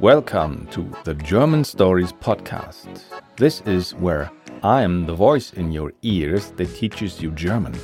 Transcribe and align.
Welcome 0.00 0.66
to 0.72 0.90
the 1.04 1.14
German 1.14 1.62
Stories 1.62 2.12
Podcast. 2.12 2.88
This 3.36 3.60
is 3.60 3.94
where 3.94 4.28
I 4.64 4.82
am 4.82 5.06
the 5.06 5.14
voice 5.14 5.52
in 5.52 5.70
your 5.70 5.92
ears 6.02 6.50
that 6.56 6.74
teaches 6.74 7.22
you 7.22 7.30
German 7.30 7.76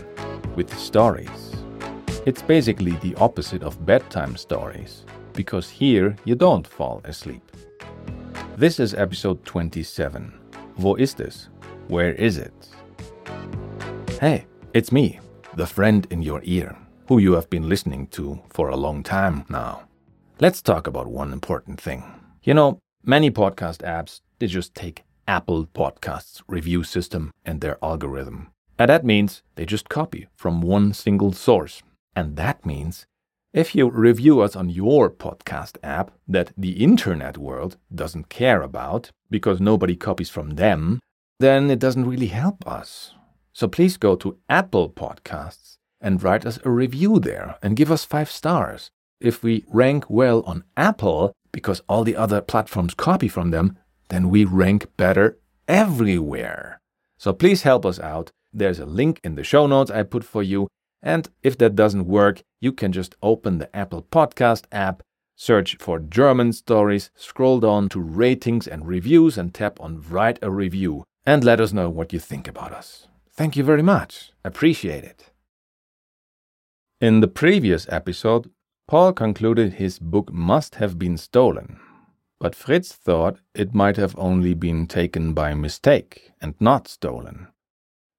with 0.56 0.77
stories. 0.77 1.54
It's 2.27 2.43
basically 2.43 2.96
the 2.96 3.14
opposite 3.17 3.62
of 3.62 3.87
bedtime 3.87 4.37
stories, 4.37 5.04
because 5.35 5.71
here 5.71 6.16
you 6.25 6.34
don't 6.34 6.66
fall 6.66 7.00
asleep. 7.05 7.43
This 8.57 8.80
is 8.80 8.93
episode 8.95 9.45
27. 9.45 10.32
Wo 10.79 10.96
ist 10.96 11.21
es? 11.21 11.48
Where 11.86 12.14
is 12.14 12.39
it? 12.39 12.68
Hey, 14.21 14.46
it's 14.73 14.91
me, 14.91 15.21
the 15.55 15.66
friend 15.66 16.09
in 16.11 16.23
your 16.23 16.41
ear, 16.43 16.77
who 17.09 17.18
you 17.18 17.34
have 17.34 17.50
been 17.50 17.68
listening 17.68 18.07
to 18.09 18.41
for 18.48 18.68
a 18.68 18.77
long 18.77 19.02
time 19.02 19.45
now. 19.48 19.82
Let's 20.41 20.63
talk 20.63 20.86
about 20.86 21.07
one 21.07 21.32
important 21.32 21.80
thing. 21.80 22.03
You 22.43 22.54
know, 22.54 22.79
many 23.04 23.30
podcast 23.30 23.79
apps, 23.79 24.21
they 24.39 24.46
just 24.46 24.75
take 24.75 25.04
Apple 25.29 25.67
Podcasts 25.67 26.43
review 26.49 26.82
system 26.82 27.30
and 27.44 27.61
their 27.61 27.79
algorithm. 27.82 28.49
And 28.79 28.90
that 28.90 29.04
means 29.04 29.43
they 29.54 29.64
just 29.64 29.89
copy 29.89 30.29
from 30.35 30.61
one 30.61 30.93
single 30.93 31.32
source. 31.32 31.82
And 32.17 32.36
that 32.36 32.67
means 32.67 33.06
if 33.52 33.75
you 33.75 33.89
review 33.89 34.41
us 34.41 34.56
on 34.56 34.69
your 34.69 35.11
podcast 35.11 35.77
app 35.83 36.11
that 36.27 36.52
the 36.56 36.83
internet 36.83 37.39
world 37.39 37.77
doesn't 37.94 38.28
care 38.28 38.62
about 38.62 39.11
because 39.30 39.61
nobody 39.61 39.94
copies 39.94 40.30
from 40.30 40.56
them, 40.56 41.00
then 41.39 41.70
it 41.70 41.78
doesn't 41.78 42.06
really 42.06 42.27
help 42.27 42.66
us. 42.66 43.14
So 43.52 43.69
please 43.69 43.97
go 43.97 44.16
to 44.16 44.39
Apple 44.48 44.91
Podcasts 44.91 45.77
and 46.05 46.22
write 46.22 46.47
us 46.47 46.61
a 46.64 46.70
review 46.70 47.19
there 47.19 47.56
and 47.62 47.77
give 47.77 47.91
us 47.91 48.05
five 48.05 48.31
stars. 48.31 48.91
If 49.20 49.42
we 49.42 49.64
rank 49.69 50.08
well 50.08 50.42
on 50.42 50.62
Apple 50.77 51.33
because 51.50 51.83
all 51.89 52.05
the 52.05 52.14
other 52.14 52.41
platforms 52.41 52.94
copy 52.94 53.27
from 53.27 53.50
them, 53.50 53.78
then 54.10 54.28
we 54.28 54.44
rank 54.44 54.86
better 54.97 55.38
everywhere. 55.66 56.78
So 57.16 57.32
please 57.32 57.62
help 57.62 57.86
us 57.86 57.98
out. 57.98 58.30
There's 58.52 58.78
a 58.78 58.86
link 58.86 59.19
in 59.25 59.34
the 59.34 59.44
show 59.44 59.66
notes 59.66 59.91
I 59.91 60.02
put 60.02 60.25
for 60.25 60.42
you. 60.42 60.69
And 61.02 61.28
if 61.42 61.56
that 61.58 61.75
doesn't 61.75 62.06
work, 62.06 62.42
you 62.60 62.72
can 62.72 62.92
just 62.92 63.14
open 63.22 63.58
the 63.58 63.75
Apple 63.75 64.02
Podcast 64.02 64.64
app, 64.72 65.02
search 65.36 65.77
for 65.77 65.98
German 65.98 66.52
stories, 66.52 67.10
scroll 67.16 67.60
down 67.60 67.88
to 67.91 68.00
ratings 68.00 68.66
and 68.66 68.86
reviews, 68.86 69.38
and 69.38 69.55
tap 69.55 69.80
on 69.80 70.02
Write 70.08 70.38
a 70.42 70.50
Review. 70.50 71.05
And 71.27 71.42
let 71.44 71.60
us 71.60 71.72
know 71.72 71.88
what 71.88 72.12
you 72.12 72.19
think 72.19 72.47
about 72.47 72.72
us. 72.72 73.08
Thank 73.32 73.56
you 73.56 73.64
very 73.64 73.82
much. 73.82 74.32
Appreciate 74.44 75.05
it. 75.05 75.33
In 77.05 77.20
the 77.20 77.28
previous 77.28 77.86
episode, 77.91 78.50
Paul 78.88 79.12
concluded 79.12 79.74
his 79.74 79.98
book 79.98 80.33
must 80.33 80.77
have 80.77 80.98
been 80.98 81.19
stolen, 81.19 81.78
but 82.41 82.55
Fritz 82.55 82.94
thought 82.94 83.41
it 83.55 83.74
might 83.74 83.98
have 83.98 84.19
only 84.19 84.55
been 84.55 84.86
taken 84.86 85.34
by 85.34 85.52
mistake 85.52 86.32
and 86.41 86.55
not 86.58 86.88
stolen. 86.88 87.48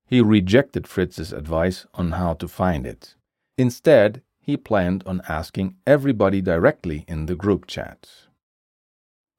He 0.06 0.22
rejected 0.22 0.86
Fritz's 0.86 1.34
advice 1.34 1.88
on 1.96 2.12
how 2.12 2.36
to 2.36 2.48
find 2.48 2.86
it. 2.86 3.16
Instead, 3.58 4.22
he 4.40 4.56
planned 4.56 5.02
on 5.08 5.24
asking 5.28 5.78
everybody 5.88 6.40
directly 6.40 7.06
in 7.08 7.26
the 7.26 7.34
group 7.34 7.66
chat. 7.66 8.08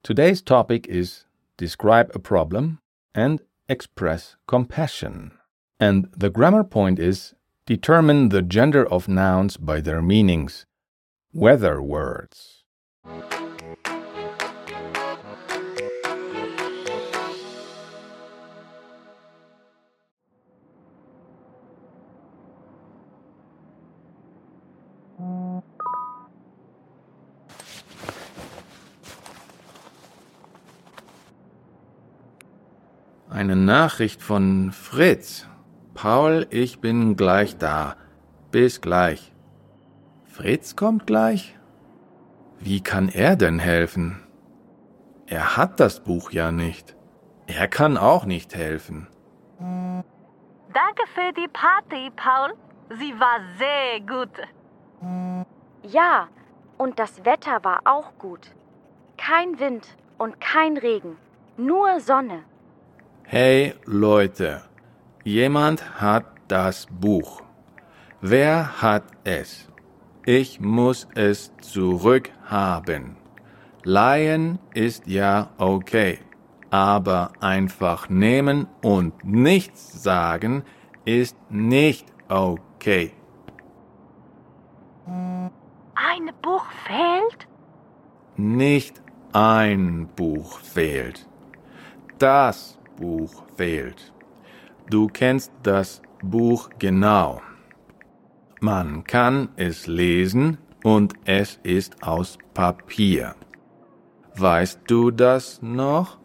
Today's 0.02 0.42
topic 0.42 0.88
is 0.88 1.24
describe 1.56 2.10
a 2.12 2.18
problem 2.18 2.80
and 3.14 3.40
express 3.68 4.34
compassion. 4.48 5.38
And 5.78 6.08
the 6.16 6.30
grammar 6.30 6.64
point 6.64 6.98
is 6.98 7.35
determine 7.66 8.28
the 8.28 8.42
gender 8.42 8.86
of 8.86 9.08
nouns 9.08 9.56
by 9.56 9.80
their 9.80 10.00
meanings. 10.00 10.66
Weather 11.32 11.82
words. 11.82 12.62
Eine 33.28 33.56
Nachricht 33.56 34.22
von 34.22 34.70
Fritz. 34.70 35.44
Paul, 35.96 36.46
ich 36.50 36.80
bin 36.80 37.16
gleich 37.16 37.56
da. 37.56 37.96
Bis 38.50 38.82
gleich. 38.82 39.32
Fritz 40.24 40.76
kommt 40.76 41.06
gleich? 41.06 41.58
Wie 42.60 42.82
kann 42.82 43.08
er 43.08 43.34
denn 43.34 43.58
helfen? 43.58 44.22
Er 45.26 45.56
hat 45.56 45.80
das 45.80 46.00
Buch 46.04 46.30
ja 46.32 46.52
nicht. 46.52 46.94
Er 47.46 47.66
kann 47.66 47.96
auch 47.96 48.26
nicht 48.26 48.54
helfen. 48.54 49.08
Danke 49.58 51.04
für 51.14 51.32
die 51.32 51.48
Party, 51.48 52.10
Paul. 52.14 52.52
Sie 52.90 53.18
war 53.18 53.40
sehr 53.58 54.00
gut. 54.00 54.34
Ja, 55.82 56.28
und 56.76 56.98
das 56.98 57.24
Wetter 57.24 57.64
war 57.64 57.80
auch 57.86 58.18
gut. 58.18 58.54
Kein 59.16 59.58
Wind 59.58 59.96
und 60.18 60.40
kein 60.42 60.76
Regen, 60.76 61.16
nur 61.56 62.00
Sonne. 62.00 62.42
Hey 63.24 63.74
Leute, 63.86 64.62
jemand 65.26 66.00
hat 66.00 66.24
das 66.46 66.86
Buch. 66.88 67.42
Wer 68.20 68.80
hat 68.80 69.02
es? 69.24 69.68
Ich 70.24 70.60
muss 70.60 71.08
es 71.16 71.52
zurückhaben. 71.60 73.16
Leihen 73.82 74.60
ist 74.72 75.06
ja 75.08 75.50
okay, 75.58 76.20
aber 76.70 77.32
einfach 77.40 78.08
nehmen 78.08 78.68
und 78.82 79.24
nichts 79.24 80.02
sagen 80.02 80.62
ist 81.04 81.36
nicht 81.50 82.06
okay. 82.28 83.12
Ein 85.06 86.30
Buch 86.40 86.66
fehlt? 86.86 87.48
Nicht 88.36 89.02
ein 89.32 90.08
Buch 90.14 90.60
fehlt. 90.60 91.26
Das 92.18 92.78
Buch 92.96 93.42
fehlt. 93.56 94.12
Du 94.88 95.08
kennst 95.08 95.52
das 95.62 96.00
Buch 96.22 96.70
genau. 96.78 97.42
Man 98.60 99.04
kann 99.04 99.48
es 99.56 99.86
lesen 99.86 100.58
und 100.84 101.14
es 101.24 101.58
ist 101.62 102.02
aus 102.02 102.38
Papier. 102.54 103.34
Weißt 104.36 104.80
du 104.86 105.10
das 105.10 105.60
noch? 105.60 106.18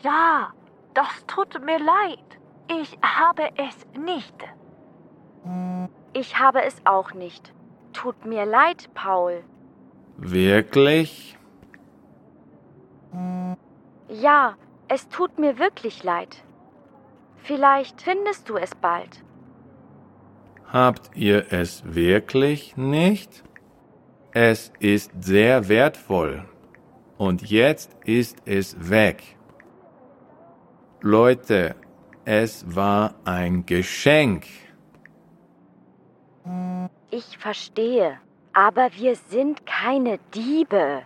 Ja, 0.00 0.52
das 0.94 1.26
tut 1.26 1.62
mir 1.64 1.78
leid. 1.78 2.38
Ich 2.80 2.98
habe 3.02 3.48
es 3.56 3.76
nicht. 3.98 4.34
Ich 6.12 6.38
habe 6.38 6.62
es 6.64 6.76
auch 6.84 7.12
nicht. 7.14 7.52
Tut 7.92 8.24
mir 8.24 8.46
leid, 8.46 8.88
Paul. 8.94 9.42
Wirklich? 10.16 11.36
Ja, 14.08 14.56
es 14.88 15.08
tut 15.08 15.38
mir 15.38 15.58
wirklich 15.58 16.02
leid. 16.02 16.44
Vielleicht 17.36 18.02
findest 18.02 18.48
du 18.48 18.56
es 18.56 18.74
bald. 18.74 19.22
Habt 20.72 21.10
ihr 21.14 21.52
es 21.52 21.82
wirklich 21.94 22.76
nicht? 22.76 23.42
Es 24.32 24.72
ist 24.80 25.10
sehr 25.20 25.68
wertvoll. 25.68 26.44
Und 27.16 27.50
jetzt 27.50 27.96
ist 28.04 28.36
es 28.44 28.90
weg. 28.90 29.22
Leute, 31.00 31.74
es 32.24 32.76
war 32.76 33.14
ein 33.24 33.64
Geschenk. 33.64 34.44
Ich 37.10 37.38
verstehe, 37.38 38.18
aber 38.52 38.90
wir 38.94 39.14
sind 39.16 39.64
keine 39.64 40.18
Diebe. 40.34 41.02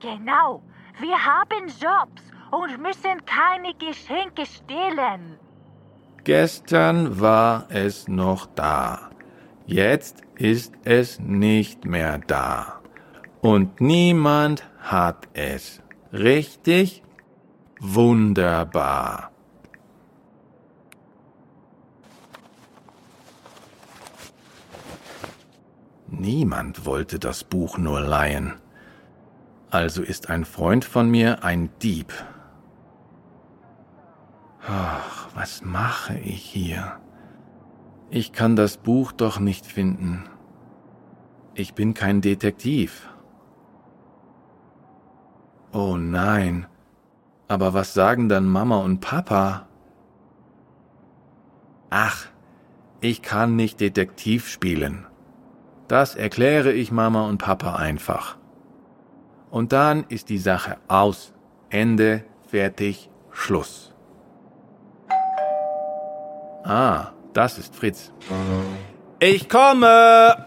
Genau, 0.00 0.62
wir 1.00 1.24
haben 1.24 1.66
Jobs 1.68 2.22
und 2.50 2.80
müssen 2.82 3.24
keine 3.26 3.74
Geschenke 3.74 4.46
stehlen. 4.46 5.38
Gestern 6.24 7.20
war 7.20 7.66
es 7.70 8.08
noch 8.08 8.46
da. 8.54 9.10
Jetzt 9.66 10.22
ist 10.36 10.74
es 10.84 11.20
nicht 11.20 11.84
mehr 11.84 12.18
da. 12.18 12.80
Und 13.40 13.80
niemand 13.80 14.64
hat 14.80 15.28
es. 15.34 15.82
Richtig? 16.12 17.02
Wunderbar. 17.80 19.30
Niemand 26.08 26.84
wollte 26.84 27.18
das 27.18 27.44
Buch 27.44 27.78
nur 27.78 28.00
leihen. 28.00 28.54
Also 29.70 30.02
ist 30.02 30.30
ein 30.30 30.44
Freund 30.44 30.84
von 30.84 31.10
mir 31.10 31.44
ein 31.44 31.68
Dieb. 31.82 32.12
Ach, 34.66 35.28
was 35.34 35.62
mache 35.62 36.18
ich 36.18 36.42
hier? 36.42 36.98
Ich 38.10 38.32
kann 38.32 38.56
das 38.56 38.78
Buch 38.78 39.12
doch 39.12 39.38
nicht 39.38 39.66
finden. 39.66 40.24
Ich 41.54 41.74
bin 41.74 41.92
kein 41.92 42.22
Detektiv. 42.22 43.08
Oh 45.72 45.96
nein. 45.96 46.66
Aber 47.46 47.74
was 47.74 47.92
sagen 47.92 48.30
dann 48.30 48.46
Mama 48.46 48.78
und 48.78 49.00
Papa? 49.00 49.68
Ach, 51.90 52.26
ich 53.00 53.20
kann 53.20 53.56
nicht 53.56 53.80
Detektiv 53.80 54.48
spielen. 54.48 55.06
Das 55.88 56.14
erkläre 56.14 56.72
ich 56.72 56.90
Mama 56.90 57.26
und 57.26 57.38
Papa 57.38 57.76
einfach. 57.76 58.37
Und 59.50 59.72
dann 59.72 60.04
ist 60.08 60.28
die 60.28 60.38
Sache 60.38 60.76
aus. 60.88 61.32
Ende, 61.70 62.24
fertig, 62.46 63.10
Schluss. 63.30 63.92
Ah, 66.64 67.12
das 67.32 67.58
ist 67.58 67.74
Fritz. 67.74 68.12
Ich 69.20 69.48
komme! 69.48 70.46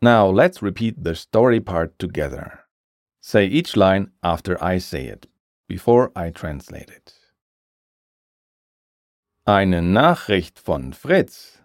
Now 0.00 0.30
let's 0.30 0.62
repeat 0.62 1.02
the 1.02 1.14
story 1.14 1.60
part 1.60 1.98
together. 1.98 2.60
Say 3.20 3.46
each 3.46 3.74
line 3.74 4.12
after 4.22 4.56
I 4.62 4.78
say 4.78 5.06
it, 5.08 5.26
before 5.68 6.10
I 6.16 6.30
translate 6.30 6.90
it. 6.90 7.14
Eine 9.46 9.82
Nachricht 9.82 10.58
von 10.58 10.92
Fritz. 10.92 11.62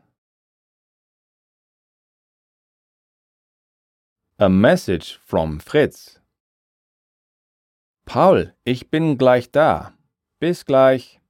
A 4.38 4.50
message 4.50 5.20
from 5.26 5.60
Fritz. 5.60 6.20
Paul, 8.06 8.54
ich 8.66 8.90
bin 8.90 9.18
gleich 9.18 9.52
da. 9.52 9.94
Bis 10.40 10.66
gleich. 10.66 11.22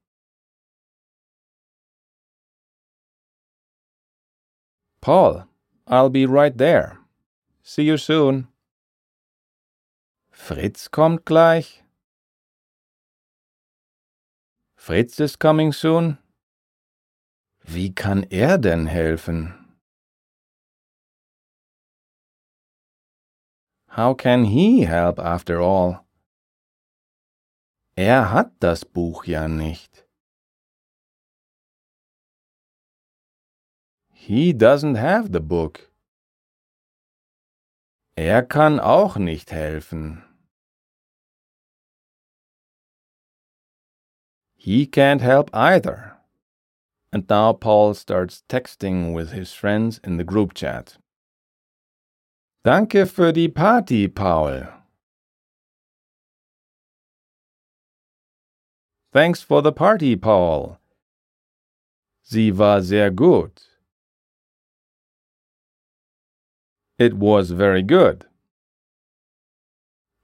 Paul, 5.02 5.48
I'll 5.86 6.10
be 6.10 6.26
right 6.26 6.58
there. 6.58 6.98
See 7.62 7.84
you 7.84 7.98
soon. 7.98 8.48
Fritz 10.32 10.90
kommt 10.90 11.26
gleich. 11.26 11.83
Fritz 14.86 15.18
is 15.22 15.40
coming 15.40 15.72
soon. 15.72 16.18
Wie 17.62 17.96
kann 17.96 18.24
er 18.24 18.58
denn 18.58 18.86
helfen? 18.86 19.54
How 23.96 24.14
can 24.14 24.44
he 24.44 24.86
help 24.86 25.20
after 25.20 25.62
all? 25.62 26.04
Er 27.96 28.34
hat 28.34 28.52
das 28.60 28.84
Buch 28.84 29.24
ja 29.24 29.48
nicht. 29.48 30.06
He 34.12 34.52
doesn't 34.52 34.98
have 34.98 35.30
the 35.32 35.40
book. 35.40 35.94
Er 38.18 38.44
kann 38.44 38.82
auch 38.82 39.16
nicht 39.16 39.54
helfen. 39.54 40.33
He 44.64 44.86
can't 44.86 45.20
help 45.20 45.50
either. 45.54 46.16
And 47.12 47.30
now 47.30 47.52
Paul 47.52 47.94
starts 47.96 48.44
texting 48.48 49.14
with 49.14 49.34
his 49.34 49.52
friends 49.52 50.00
in 50.06 50.16
the 50.16 50.24
group 50.24 50.54
chat. 50.54 50.98
Danke 52.64 53.06
für 53.06 53.34
die 53.34 53.50
Party, 53.50 54.08
Paul. 54.08 54.70
Thanks 59.12 59.42
for 59.42 59.62
the 59.62 59.74
party, 59.74 60.16
Paul. 60.16 60.78
Sie 62.22 62.58
war 62.58 62.82
sehr 62.82 63.12
gut. 63.12 63.64
It 66.98 67.16
was 67.16 67.52
very 67.52 67.84
good. 67.84 68.28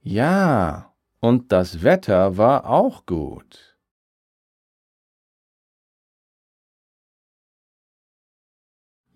Ja, 0.00 0.94
und 1.20 1.52
das 1.52 1.82
Wetter 1.82 2.38
war 2.38 2.64
auch 2.64 3.04
gut. 3.04 3.69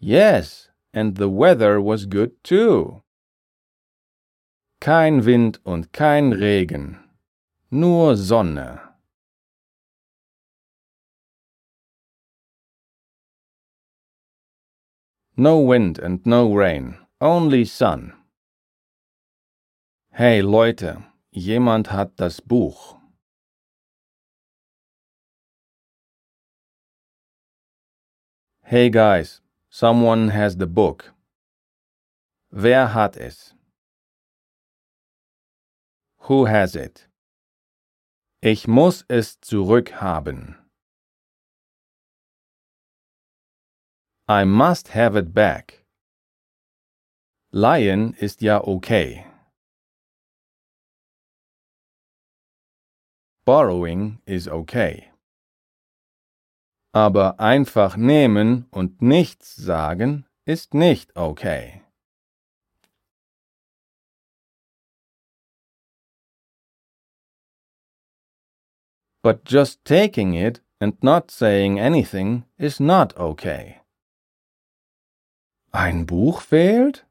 Yes, 0.06 0.69
and 0.93 1.17
the 1.17 1.31
weather 1.31 1.81
was 1.81 2.05
good 2.05 2.33
too. 2.45 3.03
Kein 4.79 5.25
Wind 5.25 5.61
und 5.65 5.95
kein 5.95 6.35
Regen, 6.35 6.99
nur 7.71 8.15
Sonne. 8.15 8.83
No 15.39 15.59
wind 15.61 15.99
and 15.99 16.27
no 16.27 16.53
rain. 16.53 16.99
Only 17.23 17.65
sun. 17.65 18.12
Hey 20.12 20.43
Leute, 20.43 21.03
jemand 21.33 21.87
hat 21.87 22.17
das 22.17 22.41
Buch. 22.41 22.99
Hey 28.65 28.91
guys, 28.91 29.41
someone 29.75 30.29
has 30.29 30.59
the 30.59 30.69
book. 30.69 31.12
Wer 32.53 32.87
hat 32.87 33.17
es? 33.17 33.55
Who 36.29 36.44
has 36.44 36.76
it? 36.76 37.09
Ich 38.41 38.69
muss 38.69 39.05
es 39.09 39.37
zurückhaben. 39.41 40.55
I 44.29 44.44
must 44.44 44.91
have 44.91 45.17
it 45.17 45.35
back. 45.35 45.85
Lion 47.50 48.15
ist 48.20 48.43
ja 48.43 48.61
okay. 48.65 49.27
Borrowing 53.44 54.20
is 54.25 54.47
okay. 54.47 55.11
Aber 56.94 57.41
einfach 57.41 57.96
nehmen 57.96 58.67
und 58.70 59.02
nichts 59.02 59.56
sagen 59.56 60.26
ist 60.44 60.75
nicht 60.75 61.17
okay. 61.17 61.82
But 69.24 69.51
just 69.51 69.84
taking 69.84 70.34
it 70.34 70.63
and 70.79 71.03
not 71.03 71.32
saying 71.32 71.81
anything 71.81 72.44
is 72.58 72.79
not 72.79 73.17
okay. 73.17 73.81
Ein 75.72 76.06
Buch 76.06 76.43
fehlt? 76.43 77.05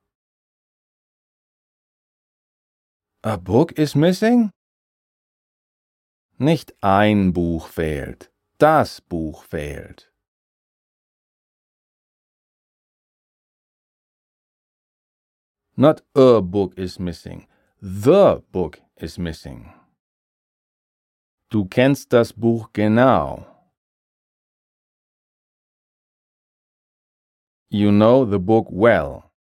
A 3.22 3.36
book 3.36 3.74
is 3.78 3.96
missing? 3.96 4.52
Nicht 6.38 6.74
ein 6.82 7.34
Buch 7.34 7.68
fehlt, 7.68 8.33
das 8.58 9.02
Buch 9.02 9.44
fehlt. 9.44 10.12
Not 15.76 16.04
a 16.16 16.42
book 16.42 16.78
is 16.78 17.00
missing, 17.00 17.48
the 17.82 18.44
book 18.52 18.80
is 18.96 19.18
missing. 19.18 19.74
Du 21.50 21.66
kennst 21.66 22.14
das 22.14 22.34
Buch 22.34 22.70
genau. 22.74 23.46
You 27.70 27.92
know 27.92 28.24
the 28.24 28.38
book 28.38 28.68
well. 28.70 29.32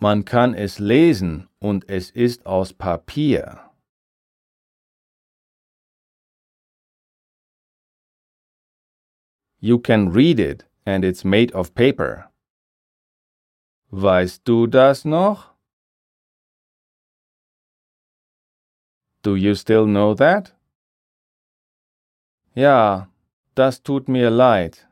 Man 0.00 0.24
kann 0.24 0.54
es 0.54 0.80
lesen 0.80 1.48
und 1.60 1.88
es 1.88 2.10
ist 2.10 2.44
aus 2.46 2.72
Papier. 2.72 3.69
You 9.60 9.78
can 9.78 10.10
read 10.10 10.40
it 10.40 10.64
and 10.86 11.04
it's 11.04 11.24
made 11.24 11.52
of 11.52 11.74
paper. 11.74 12.30
Weißt 13.92 14.44
du 14.44 14.66
das 14.66 15.04
noch? 15.04 15.50
Do 19.22 19.36
you 19.36 19.54
still 19.54 19.86
know 19.86 20.14
that? 20.14 20.52
Ja, 22.54 23.08
das 23.54 23.78
tut 23.78 24.08
mir 24.08 24.30
leid. 24.30 24.86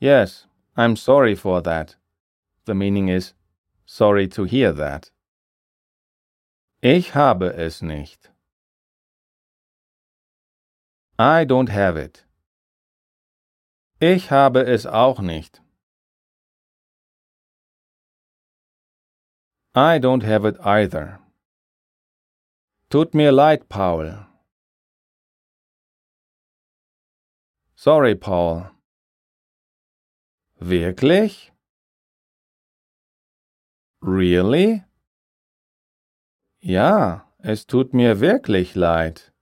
Yes, 0.00 0.46
I'm 0.76 0.96
sorry 0.96 1.36
for 1.36 1.62
that. 1.62 1.94
The 2.64 2.74
meaning 2.74 3.08
is 3.08 3.32
sorry 3.86 4.26
to 4.28 4.44
hear 4.44 4.72
that. 4.72 5.12
Ich 6.82 7.14
habe 7.14 7.54
es 7.56 7.80
nicht. 7.80 8.30
I 11.18 11.46
don't 11.46 11.70
have 11.70 11.96
it. 11.96 12.26
Ich 14.00 14.30
habe 14.30 14.66
es 14.66 14.84
auch 14.84 15.20
nicht. 15.20 15.62
I 19.74 19.98
don't 19.98 20.22
have 20.22 20.44
it 20.44 20.58
either. 20.60 21.20
Tut 22.90 23.14
mir 23.14 23.32
leid, 23.32 23.68
Paul. 23.70 24.26
Sorry, 27.74 28.14
Paul. 28.14 28.70
Wirklich? 30.60 31.52
Really? 34.02 34.84
Ja, 36.60 37.32
es 37.38 37.66
tut 37.66 37.94
mir 37.94 38.20
wirklich 38.20 38.74
leid. 38.74 39.32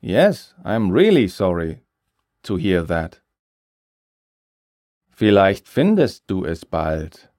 Yes, 0.00 0.54
I'm 0.64 0.90
really 0.90 1.28
sorry 1.28 1.80
to 2.42 2.56
hear 2.56 2.82
that. 2.82 3.20
Vielleicht 5.10 5.66
findest 5.66 6.26
du 6.26 6.44
es 6.44 6.64
bald. 6.64 7.30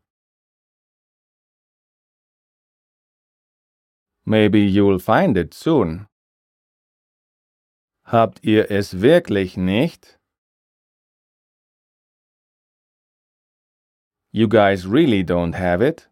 Maybe 4.25 4.59
you'll 4.59 4.99
find 4.99 5.37
it 5.37 5.53
soon. 5.53 6.07
Habt 8.05 8.43
ihr 8.43 8.71
es 8.71 9.01
wirklich 9.01 9.55
nicht? 9.57 10.17
You 14.31 14.47
guys 14.47 14.87
really 14.87 15.23
don't 15.23 15.53
have 15.53 15.81
it? 15.81 16.09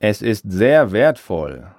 Es 0.00 0.20
ist 0.20 0.50
sehr 0.50 0.90
wertvoll. 0.92 1.75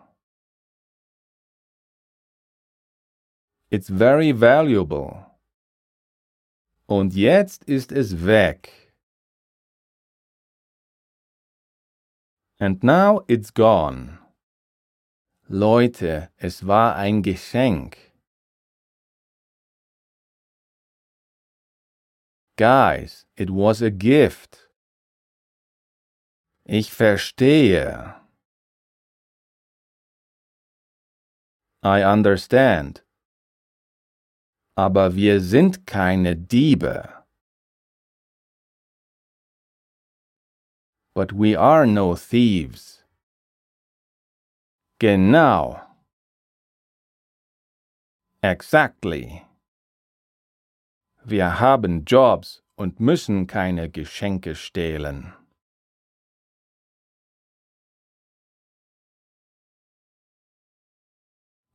It's 3.70 3.90
very 3.90 4.32
valuable. 4.32 5.26
Und 6.88 7.14
jetzt 7.14 7.66
ist 7.66 7.92
es 7.92 8.26
weg. 8.26 8.94
And 12.60 12.82
now 12.82 13.24
it's 13.28 13.54
gone. 13.54 14.20
Leute, 15.50 16.30
es 16.38 16.66
war 16.66 16.96
ein 16.96 17.22
Geschenk. 17.22 17.98
Guys, 22.58 23.26
it 23.36 23.50
was 23.50 23.82
a 23.82 23.90
gift. 23.90 24.70
Ich 26.64 26.92
verstehe. 26.92 28.16
I 31.84 32.02
understand 32.04 33.07
aber 34.78 35.16
wir 35.16 35.42
sind 35.42 35.88
keine 35.88 36.36
Diebe. 36.36 37.10
But 41.16 41.34
we 41.34 41.58
are 41.60 41.88
no 41.88 42.16
thieves. 42.16 43.04
Genau. 45.00 45.82
Exactly. 48.44 49.42
Wir 51.24 51.60
haben 51.60 52.06
Jobs 52.06 52.62
und 52.76 53.00
müssen 53.00 53.48
keine 53.48 53.90
Geschenke 53.90 54.54
stehlen. 54.54 55.34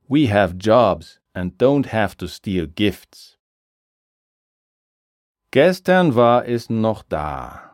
We 0.07 0.27
have 0.27 0.57
jobs 0.57 1.19
and 1.33 1.57
don't 1.57 1.85
have 1.87 2.15
to 2.17 2.27
steal 2.27 2.67
gifts. 2.67 3.37
Gestern 5.51 6.15
war 6.15 6.43
es 6.45 6.69
noch 6.69 7.03
da. 7.03 7.71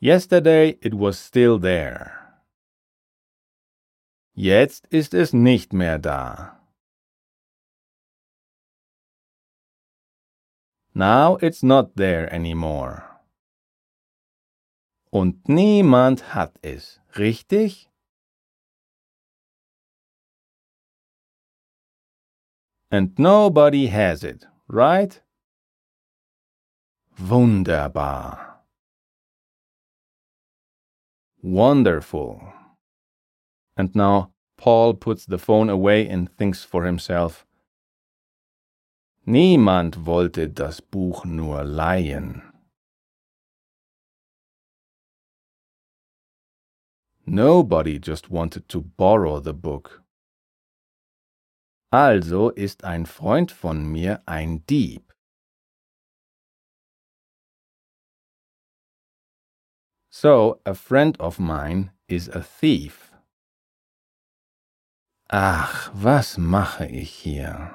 Yesterday 0.00 0.78
it 0.80 0.94
was 0.94 1.18
still 1.18 1.58
there. 1.58 2.12
Jetzt 4.34 4.86
ist 4.90 5.12
es 5.12 5.32
nicht 5.32 5.72
mehr 5.72 5.98
da. 5.98 6.58
Now 10.94 11.36
it's 11.36 11.62
not 11.62 11.96
there 11.96 12.32
anymore. 12.32 13.04
Und 15.10 15.48
niemand 15.48 16.34
hat 16.34 16.58
es, 16.62 17.00
richtig? 17.18 17.91
And 22.92 23.18
nobody 23.18 23.86
has 23.86 24.22
it, 24.22 24.44
right? 24.68 25.18
Wunderbar. 27.18 28.58
Wonderful. 31.40 32.52
And 33.78 33.94
now 33.94 34.32
Paul 34.58 34.92
puts 34.92 35.24
the 35.24 35.38
phone 35.38 35.70
away 35.70 36.06
and 36.06 36.30
thinks 36.36 36.64
for 36.64 36.84
himself. 36.84 37.46
Niemand 39.26 40.04
wollte 40.04 40.52
das 40.52 40.80
Buch 40.80 41.24
nur 41.24 41.64
leihen. 41.64 42.42
Nobody 47.24 47.98
just 47.98 48.30
wanted 48.30 48.68
to 48.68 48.82
borrow 48.82 49.40
the 49.40 49.54
book. 49.54 50.01
Also 51.92 52.48
ist 52.48 52.84
ein 52.84 53.04
Freund 53.04 53.52
von 53.52 53.84
mir 53.84 54.22
ein 54.24 54.64
Dieb. 54.64 55.12
So, 60.08 60.62
a 60.64 60.72
friend 60.72 61.20
of 61.20 61.38
mine 61.38 61.92
is 62.06 62.30
a 62.30 62.40
thief. 62.40 63.12
Ach, 65.28 65.90
was 65.92 66.38
mache 66.38 66.86
ich 66.86 67.10
hier? 67.10 67.74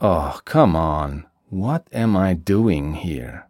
Oh, 0.00 0.40
come 0.44 0.76
on. 0.76 1.26
What 1.48 1.94
am 1.94 2.16
I 2.16 2.34
doing 2.34 2.94
here? 2.94 3.48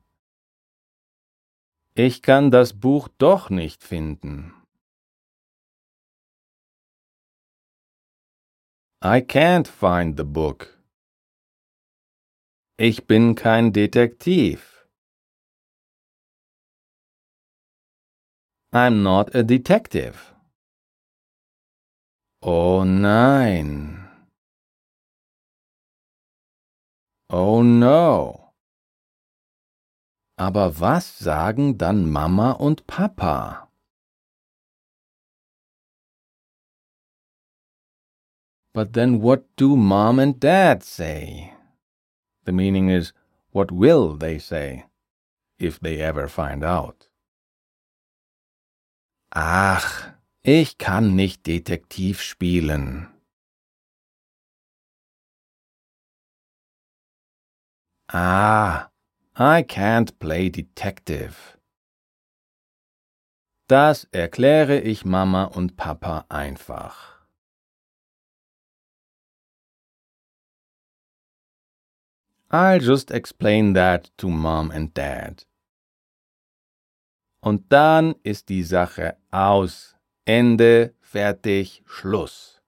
Ich 1.95 2.21
kann 2.21 2.51
das 2.51 2.75
Buch 2.75 3.09
doch 3.17 3.49
nicht 3.49 3.83
finden. 3.83 4.60
I 9.03 9.23
can't 9.23 9.67
find 9.67 10.19
the 10.19 10.25
book. 10.25 10.79
Ich 12.77 13.07
bin 13.07 13.35
kein 13.35 13.73
Detektiv. 13.73 14.87
I'm 18.73 19.03
not 19.03 19.35
a 19.35 19.43
detective. 19.43 20.35
Oh 22.43 22.85
nein. 22.85 24.07
Oh 27.31 27.63
no. 27.63 28.53
Aber 30.37 30.79
was 30.79 31.19
sagen 31.19 31.79
dann 31.79 32.11
Mama 32.11 32.53
und 32.53 32.87
Papa? 32.87 33.70
But 38.73 38.93
then 38.93 39.21
what 39.21 39.45
do 39.57 39.77
mom 39.77 40.19
and 40.19 40.39
dad 40.39 40.85
say? 40.85 41.55
The 42.45 42.53
meaning 42.53 42.89
is, 42.89 43.13
what 43.51 43.73
will 43.73 44.17
they 44.17 44.39
say, 44.39 44.85
if 45.59 45.81
they 45.81 46.01
ever 46.01 46.29
find 46.29 46.63
out? 46.63 47.09
Ach, 49.33 50.13
ich 50.43 50.79
kann 50.79 51.17
nicht 51.17 51.47
Detektiv 51.47 52.21
spielen. 52.21 53.09
Ah, 58.13 58.91
I 59.37 59.63
can't 59.63 60.19
play 60.19 60.49
detective. 60.49 61.57
Das 63.69 64.09
erkläre 64.11 64.81
ich 64.81 65.05
Mama 65.05 65.45
und 65.45 65.77
Papa 65.77 66.25
einfach. 66.29 67.20
I'll 72.51 72.81
just 72.81 73.11
explain 73.11 73.75
that 73.75 74.11
to 74.19 74.29
Mom 74.29 74.71
and 74.73 74.93
Dad. 74.93 75.45
Und 77.43 77.71
dann 77.71 78.17
ist 78.23 78.49
die 78.49 78.65
Sache 78.65 79.17
aus. 79.31 79.95
Ende, 80.27 80.95
fertig, 81.01 81.83
Schluss. 81.87 82.61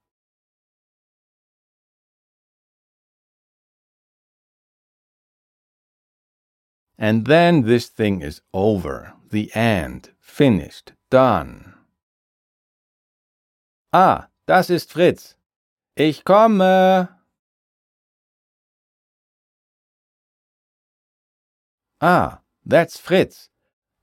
And 6.97 7.25
then 7.25 7.63
this 7.63 7.89
thing 7.89 8.21
is 8.21 8.41
over. 8.53 9.13
The 9.29 9.51
end. 9.53 10.11
Finished. 10.19 10.93
Done. 11.09 11.73
Ah, 13.91 14.29
das 14.47 14.69
ist 14.69 14.91
Fritz. 14.91 15.35
Ich 15.95 16.23
komme. 16.23 17.09
Ah, 22.05 22.41
that's 22.65 22.99
Fritz. 22.99 23.47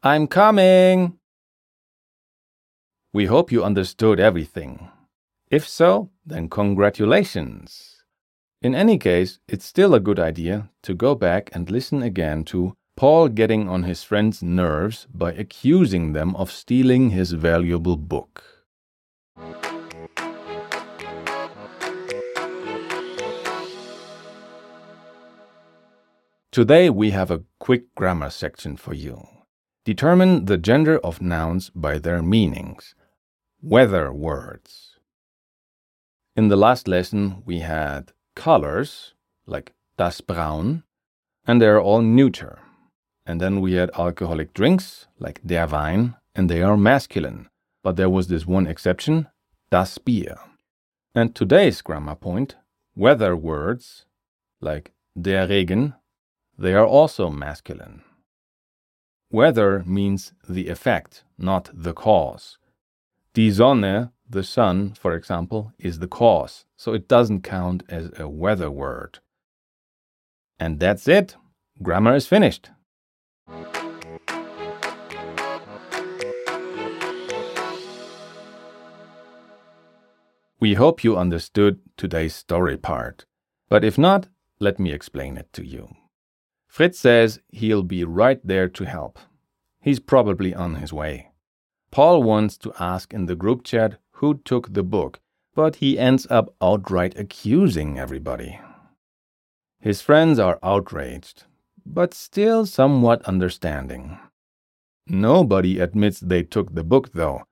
I'm 0.03 0.27
coming. 0.27 1.19
We 3.13 3.27
hope 3.27 3.53
you 3.53 3.63
understood 3.63 4.19
everything. 4.19 4.89
If 5.51 5.69
so, 5.69 6.09
then 6.25 6.49
congratulations. 6.49 8.03
In 8.63 8.75
any 8.75 8.97
case, 8.97 9.39
it's 9.47 9.67
still 9.67 9.93
a 9.95 10.01
good 10.01 10.19
idea 10.19 10.71
to 10.85 10.95
go 10.95 11.15
back 11.15 11.51
and 11.53 11.71
listen 11.71 12.03
again 12.03 12.43
to 12.45 12.75
Paul 12.97 13.29
getting 13.29 13.69
on 13.69 13.83
his 13.83 14.03
friends' 14.03 14.43
nerves 14.43 15.07
by 15.13 15.33
accusing 15.33 16.15
them 16.15 16.35
of 16.37 16.51
stealing 16.51 17.11
his 17.11 17.33
valuable 17.33 17.99
book. 17.99 18.43
Today 26.53 26.91
we 26.91 27.13
have 27.13 27.31
a 27.31 27.45
quick 27.61 27.95
grammar 27.95 28.29
section 28.29 28.77
for 28.77 28.93
you. 28.93 29.25
Determine 29.85 30.47
the 30.47 30.59
gender 30.59 30.99
of 30.99 31.23
nouns 31.23 31.71
by 31.71 31.99
their 31.99 32.23
meanings. 32.23 32.97
Weather 33.63 34.13
words. 34.13 34.99
In 36.35 36.49
the 36.49 36.57
last 36.57 36.89
lesson 36.89 37.45
we 37.47 37.61
had 37.61 38.11
colors, 38.35 39.15
like 39.47 39.75
das 39.97 40.21
Braun, 40.21 40.83
and 41.47 41.63
they 41.63 41.69
are 41.69 41.81
all 41.81 42.03
neuter. 42.03 42.59
And 43.25 43.41
then 43.41 43.61
we 43.61 43.75
had 43.75 43.93
alcoholic 43.97 44.53
drinks, 44.53 45.07
like 45.21 45.41
der 45.47 45.69
Wein, 45.69 46.17
and 46.35 46.51
they 46.51 46.63
are 46.63 46.77
masculine. 46.77 47.49
But 47.85 47.95
there 47.95 48.11
was 48.11 48.27
this 48.27 48.45
one 48.45 48.67
exception, 48.67 49.29
das 49.71 49.99
Bier. 49.99 50.41
And 51.15 51.33
today's 51.33 51.81
grammar 51.81 52.17
point, 52.17 52.57
weather 52.97 53.37
words, 53.37 54.05
like 54.61 54.91
der 55.17 55.47
Regen, 55.47 55.95
they 56.61 56.75
are 56.75 56.87
also 56.87 57.31
masculine. 57.31 58.03
Weather 59.33 59.83
means 59.87 60.35
the 60.47 60.69
effect, 60.69 61.25
not 61.39 61.71
the 61.73 61.95
cause. 61.95 62.59
Die 63.33 63.51
Sonne, 63.51 64.11
the 64.29 64.43
sun, 64.43 64.93
for 64.93 65.15
example, 65.15 65.73
is 65.79 66.01
the 66.01 66.07
cause, 66.07 66.67
so 66.77 66.93
it 66.93 67.09
doesn't 67.09 67.43
count 67.43 67.83
as 67.89 68.11
a 68.19 68.29
weather 68.29 68.71
word. 68.71 69.21
And 70.59 70.79
that's 70.79 71.09
it. 71.09 71.37
Grammar 71.83 72.15
is 72.15 72.27
finished. 72.27 72.69
We 80.61 80.75
hope 80.75 81.03
you 81.03 81.17
understood 81.17 81.81
today's 81.97 82.35
story 82.35 82.77
part, 82.77 83.25
but 83.71 83.83
if 83.83 83.97
not, 83.97 84.29
let 84.59 84.79
me 84.79 84.93
explain 84.93 85.39
it 85.39 85.51
to 85.55 85.65
you. 85.65 85.89
Fritz 86.71 87.01
says 87.01 87.41
he'll 87.49 87.83
be 87.83 88.05
right 88.05 88.41
there 88.47 88.69
to 88.69 88.85
help. 88.85 89.19
He's 89.81 89.99
probably 89.99 90.55
on 90.55 90.77
his 90.77 90.93
way. 90.93 91.33
Paul 91.91 92.23
wants 92.23 92.57
to 92.59 92.73
ask 92.79 93.13
in 93.13 93.27
the 93.27 93.35
group 93.35 93.65
chat 93.65 93.99
who 94.13 94.39
took 94.45 94.73
the 94.73 94.85
book, 94.85 95.19
but 95.53 95.77
he 95.77 95.99
ends 95.99 96.29
up 96.31 96.55
outright 96.63 97.19
accusing 97.19 97.99
everybody. 97.99 98.61
His 99.81 100.01
friends 100.01 100.39
are 100.39 100.61
outraged, 100.63 101.43
but 101.85 102.15
still 102.15 102.65
somewhat 102.67 103.23
understanding. 103.23 104.21
Nobody 105.09 105.81
admits 105.81 106.21
they 106.21 106.45
took 106.45 106.77
the 106.77 106.85
book, 106.85 107.13
though, 107.15 107.43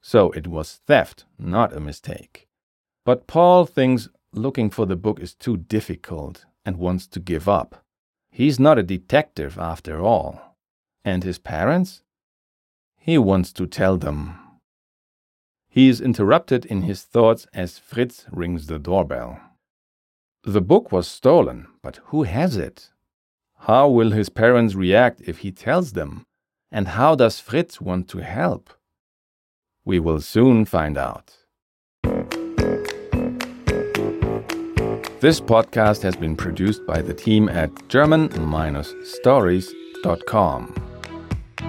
so 0.00 0.30
it 0.30 0.46
was 0.46 0.80
theft, 0.86 1.26
not 1.38 1.76
a 1.76 1.80
mistake. 1.80 2.48
But 3.04 3.26
Paul 3.26 3.66
thinks 3.66 4.08
looking 4.32 4.70
for 4.70 4.86
the 4.86 4.96
book 4.96 5.20
is 5.20 5.34
too 5.34 5.58
difficult 5.58 6.46
and 6.64 6.78
wants 6.78 7.06
to 7.08 7.20
give 7.20 7.50
up. 7.50 7.81
He's 8.34 8.58
not 8.58 8.78
a 8.78 8.82
detective 8.82 9.58
after 9.58 10.00
all. 10.00 10.56
And 11.04 11.22
his 11.22 11.38
parents? 11.38 12.02
He 12.96 13.18
wants 13.18 13.52
to 13.52 13.66
tell 13.66 13.98
them. 13.98 14.38
He 15.68 15.90
is 15.90 16.00
interrupted 16.00 16.64
in 16.64 16.82
his 16.82 17.02
thoughts 17.02 17.46
as 17.52 17.78
Fritz 17.78 18.24
rings 18.32 18.68
the 18.68 18.78
doorbell. 18.78 19.38
The 20.44 20.62
book 20.62 20.90
was 20.90 21.06
stolen, 21.06 21.66
but 21.82 22.00
who 22.06 22.22
has 22.22 22.56
it? 22.56 22.90
How 23.60 23.88
will 23.88 24.12
his 24.12 24.30
parents 24.30 24.74
react 24.74 25.20
if 25.26 25.38
he 25.38 25.52
tells 25.52 25.92
them? 25.92 26.24
And 26.70 26.88
how 26.88 27.14
does 27.14 27.38
Fritz 27.38 27.82
want 27.82 28.08
to 28.08 28.18
help? 28.18 28.70
We 29.84 30.00
will 30.00 30.22
soon 30.22 30.64
find 30.64 30.96
out. 30.96 31.36
This 35.22 35.40
podcast 35.40 36.02
has 36.02 36.16
been 36.16 36.34
produced 36.34 36.84
by 36.84 37.00
the 37.00 37.14
team 37.14 37.48
at 37.48 37.70
German-Stories.com. 37.88 40.74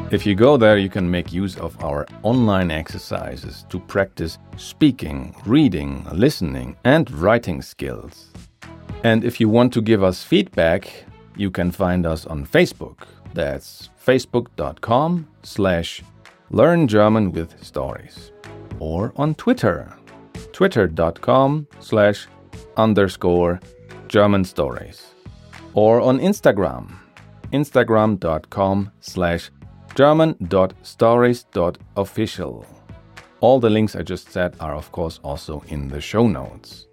If 0.09 0.25
you 0.25 0.33
go 0.33 0.57
there, 0.57 0.79
you 0.79 0.89
can 0.89 1.11
make 1.11 1.31
use 1.31 1.55
of 1.59 1.79
our 1.83 2.07
online 2.23 2.71
exercises 2.71 3.63
to 3.69 3.79
practice 3.79 4.39
speaking, 4.57 5.35
reading, 5.45 6.03
listening, 6.11 6.75
and 6.83 7.11
writing 7.11 7.61
skills. 7.61 8.31
And 9.03 9.23
if 9.23 9.39
you 9.39 9.49
want 9.49 9.71
to 9.73 9.83
give 9.83 10.01
us 10.01 10.23
feedback, 10.23 11.05
you 11.37 11.51
can 11.51 11.69
find 11.69 12.07
us 12.07 12.25
on 12.25 12.47
Facebook. 12.47 13.01
That's 13.35 13.91
facebook.com 14.03 15.27
slash 15.43 16.01
learn 16.49 16.87
German 16.87 17.31
with 17.31 17.63
stories. 17.63 18.31
Or 18.79 19.13
on 19.15 19.35
Twitter, 19.35 19.93
twitter.com 20.53 21.67
slash 21.79 22.27
underscore 22.77 23.59
German 24.07 24.43
stories. 24.43 25.13
Or 25.73 26.01
on 26.01 26.19
Instagram, 26.19 26.91
instagram.com 27.51 28.91
slash 28.99 29.49
german.stories.official. 29.95 32.65
All 33.39 33.59
the 33.59 33.69
links 33.69 33.95
I 33.95 34.03
just 34.03 34.31
said 34.31 34.55
are 34.59 34.75
of 34.75 34.91
course 34.91 35.19
also 35.23 35.63
in 35.67 35.87
the 35.87 36.01
show 36.01 36.27
notes. 36.27 36.87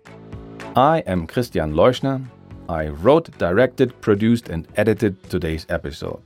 I 0.76 0.98
am 1.06 1.26
Christian 1.26 1.74
Leuschner. 1.74 2.24
I 2.68 2.88
wrote, 2.88 3.36
directed, 3.38 4.00
produced 4.00 4.48
and 4.48 4.68
edited 4.76 5.22
today's 5.28 5.66
episode. 5.68 6.22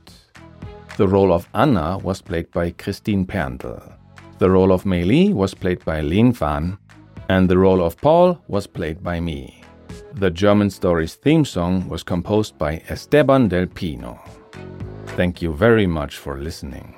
The 0.97 1.07
role 1.07 1.33
of 1.33 1.49
Anna 1.53 1.97
was 1.97 2.21
played 2.21 2.51
by 2.51 2.71
Christine 2.71 3.25
Perndl. 3.25 3.93
The 4.37 4.49
role 4.49 4.71
of 4.71 4.85
Mei 4.85 5.03
Li 5.03 5.33
was 5.33 5.53
played 5.53 5.83
by 5.83 6.01
Lin 6.01 6.33
Fan 6.33 6.77
and 7.29 7.49
the 7.49 7.57
role 7.57 7.83
of 7.83 7.97
Paul 7.97 8.39
was 8.47 8.67
played 8.67 9.03
by 9.03 9.19
me. 9.19 9.61
The 10.13 10.31
German 10.31 10.69
Stories 10.69 11.15
theme 11.15 11.45
song 11.45 11.89
was 11.89 12.03
composed 12.03 12.57
by 12.57 12.81
Esteban 12.89 13.47
del 13.47 13.67
Pino. 13.67 14.19
Thank 15.17 15.41
you 15.41 15.53
very 15.53 15.87
much 15.87 16.17
for 16.17 16.37
listening. 16.37 16.95